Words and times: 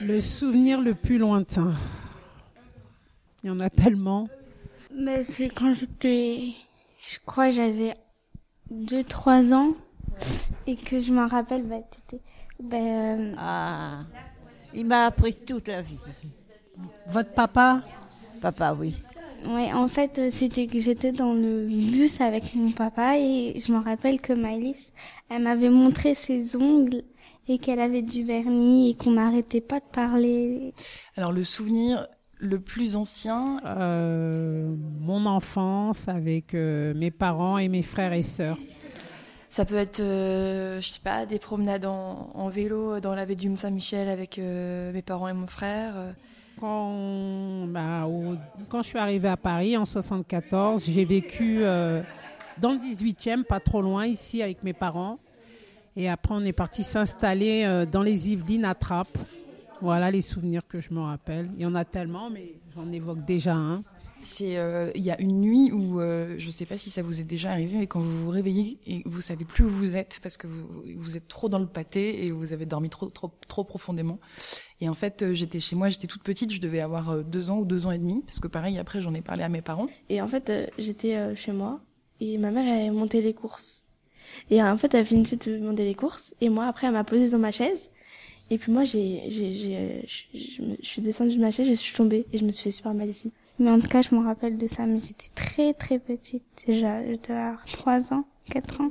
Le 0.00 0.20
souvenir 0.20 0.80
le 0.80 0.94
plus 0.94 1.18
lointain. 1.18 1.72
Il 3.42 3.48
y 3.48 3.50
en 3.50 3.60
a 3.60 3.70
tellement. 3.70 4.28
Mais 4.94 5.24
c'est 5.24 5.48
quand 5.48 5.72
j'étais, 5.72 6.52
je 7.00 7.18
crois, 7.24 7.50
j'avais 7.50 7.94
2-3 8.72 9.54
ans 9.54 9.74
et 10.66 10.76
que 10.76 11.00
je 11.00 11.12
m'en 11.12 11.26
rappelle, 11.26 11.64
bah, 11.64 11.76
t'étais, 11.90 12.22
bah, 12.60 12.76
euh, 12.76 13.34
Ah, 13.38 14.00
il 14.74 14.86
m'a 14.86 15.06
appris 15.06 15.34
toute 15.34 15.68
la 15.68 15.82
vie. 15.82 15.98
Votre 17.08 17.32
papa? 17.32 17.82
Papa, 18.40 18.74
oui. 18.78 18.94
ouais, 19.46 19.72
en 19.72 19.88
fait, 19.88 20.18
euh, 20.18 20.30
c'était 20.32 20.66
que 20.66 20.78
j'étais 20.78 21.12
dans 21.12 21.32
le 21.32 21.66
bus 21.66 22.20
avec 22.20 22.54
mon 22.54 22.70
papa 22.72 23.18
et 23.18 23.58
je 23.58 23.72
me 23.72 23.78
rappelle 23.78 24.20
que 24.20 24.32
Maëlys, 24.34 24.92
elle 25.30 25.42
m'avait 25.42 25.70
montré 25.70 26.14
ses 26.14 26.54
ongles 26.56 27.02
et 27.48 27.58
qu'elle 27.58 27.80
avait 27.80 28.02
du 28.02 28.24
vernis 28.24 28.90
et 28.90 28.94
qu'on 28.94 29.12
n'arrêtait 29.12 29.60
pas 29.60 29.80
de 29.80 29.84
parler. 29.92 30.72
Alors 31.16 31.32
le 31.32 31.44
souvenir 31.44 32.06
le 32.38 32.60
plus 32.60 32.96
ancien, 32.96 33.58
Euh, 33.64 34.74
Mon 35.00 35.24
enfance 35.26 36.06
avec 36.08 36.54
euh, 36.54 36.92
mes 36.94 37.10
parents 37.10 37.56
et 37.58 37.68
mes 37.68 37.82
frères 37.82 38.12
et 38.12 38.22
sœurs. 38.22 38.58
ça 39.48 39.64
peut 39.64 39.76
être, 39.76 40.00
euh, 40.00 40.80
je 40.82 40.88
sais 40.88 41.00
pas, 41.02 41.24
des 41.24 41.38
promenades 41.38 41.86
en, 41.86 42.30
en 42.34 42.48
vélo 42.50 43.00
dans 43.00 43.14
la 43.14 43.24
baie 43.24 43.36
du 43.36 43.48
Mont-Saint-Michel 43.48 44.08
avec 44.08 44.38
euh, 44.38 44.92
mes 44.92 45.00
parents 45.02 45.28
et 45.28 45.32
mon 45.32 45.46
frère. 45.46 45.94
euh. 45.96 46.12
Quand, 46.60 47.66
bah, 47.68 48.06
au- 48.06 48.34
quand 48.68 48.82
je 48.82 48.88
suis 48.88 48.98
arrivée 48.98 49.28
à 49.28 49.36
Paris 49.36 49.76
en 49.76 49.84
74, 49.84 50.84
j'ai 50.86 51.04
vécu 51.04 51.58
euh, 51.60 52.02
dans 52.58 52.72
le 52.72 52.78
18e, 52.78 53.44
pas 53.44 53.60
trop 53.60 53.80
loin 53.82 54.04
ici 54.06 54.42
avec 54.42 54.62
mes 54.62 54.72
parents. 54.72 55.18
Et 55.96 56.08
après, 56.10 56.34
on 56.34 56.44
est 56.44 56.52
parti 56.52 56.84
s'installer 56.84 57.64
euh, 57.64 57.86
dans 57.86 58.02
les 58.02 58.30
Yvelines 58.30 58.66
à 58.66 58.74
Trappes. 58.74 59.18
Voilà 59.80 60.10
les 60.10 60.20
souvenirs 60.20 60.62
que 60.68 60.80
je 60.80 60.92
me 60.92 61.00
rappelle. 61.00 61.50
Il 61.56 61.62
y 61.62 61.66
en 61.66 61.74
a 61.74 61.84
tellement, 61.84 62.28
mais 62.30 62.54
j'en 62.74 62.90
évoque 62.92 63.24
déjà 63.24 63.54
un. 63.54 63.82
C'est, 64.22 64.58
euh, 64.58 64.90
il 64.94 65.04
y 65.04 65.10
a 65.10 65.20
une 65.20 65.40
nuit 65.40 65.70
où, 65.72 66.00
euh, 66.00 66.34
je 66.36 66.50
sais 66.50 66.66
pas 66.66 66.76
si 66.76 66.90
ça 66.90 67.00
vous 67.00 67.20
est 67.20 67.24
déjà 67.24 67.52
arrivé, 67.52 67.78
mais 67.78 67.86
quand 67.86 68.00
vous 68.00 68.24
vous 68.24 68.30
réveillez 68.30 68.78
et 68.86 69.02
vous 69.06 69.20
savez 69.20 69.44
plus 69.44 69.64
où 69.64 69.68
vous 69.68 69.94
êtes 69.94 70.18
parce 70.22 70.36
que 70.36 70.46
vous, 70.46 70.66
vous 70.96 71.16
êtes 71.16 71.28
trop 71.28 71.48
dans 71.48 71.58
le 71.60 71.66
pâté 71.66 72.26
et 72.26 72.30
vous 72.32 72.52
avez 72.52 72.66
dormi 72.66 72.90
trop, 72.90 73.06
trop, 73.06 73.30
trop 73.46 73.64
profondément. 73.64 74.18
Et 74.80 74.88
en 74.88 74.94
fait, 74.94 75.32
j'étais 75.32 75.60
chez 75.60 75.76
moi, 75.76 75.90
j'étais 75.90 76.08
toute 76.08 76.22
petite, 76.22 76.52
je 76.52 76.60
devais 76.60 76.80
avoir 76.80 77.22
deux 77.24 77.50
ans 77.50 77.58
ou 77.58 77.64
deux 77.64 77.86
ans 77.86 77.92
et 77.92 77.98
demi, 77.98 78.22
parce 78.26 78.40
que 78.40 78.48
pareil, 78.48 78.78
après, 78.78 79.00
j'en 79.00 79.14
ai 79.14 79.22
parlé 79.22 79.44
à 79.44 79.48
mes 79.48 79.62
parents. 79.62 79.86
Et 80.08 80.20
en 80.20 80.28
fait, 80.28 80.52
j'étais 80.76 81.36
chez 81.36 81.52
moi 81.52 81.80
et 82.18 82.36
ma 82.36 82.50
mère 82.50 82.66
elle 82.66 82.92
montait 82.92 83.20
les 83.20 83.34
courses. 83.34 83.85
Et 84.50 84.62
euh, 84.62 84.72
en 84.72 84.76
fait, 84.76 84.94
elle 84.94 85.04
finissait 85.04 85.36
de 85.36 85.58
monter 85.58 85.84
les 85.84 85.94
courses 85.94 86.34
et 86.40 86.48
moi 86.48 86.66
après 86.66 86.86
elle 86.86 86.92
m'a 86.92 87.04
posée 87.04 87.28
dans 87.28 87.38
ma 87.38 87.52
chaise. 87.52 87.90
Et 88.48 88.58
puis 88.58 88.70
moi 88.70 88.84
j'ai 88.84 89.22
j'ai 89.28 89.52
j'ai 89.54 90.04
je, 90.34 90.62
suis 90.82 91.02
descendue 91.02 91.36
de 91.36 91.40
ma 91.40 91.50
chaise, 91.50 91.68
je 91.68 91.74
suis 91.74 91.96
tombée 91.96 92.26
et 92.32 92.38
je 92.38 92.44
me 92.44 92.52
suis 92.52 92.64
fait 92.64 92.70
super 92.70 92.94
mal 92.94 93.08
ici. 93.08 93.32
Mais 93.58 93.70
en 93.70 93.78
tout 93.78 93.88
cas, 93.88 94.02
je 94.02 94.14
me 94.14 94.22
rappelle 94.22 94.58
de 94.58 94.66
ça, 94.66 94.84
mais 94.84 94.98
j'étais 94.98 95.30
très 95.34 95.72
très 95.72 95.98
petite 95.98 96.44
déjà. 96.66 97.02
Je 97.04 97.16
devais 97.16 97.34
avoir 97.34 97.64
3 97.64 98.12
ans, 98.12 98.24
4 98.50 98.82
ans. 98.82 98.90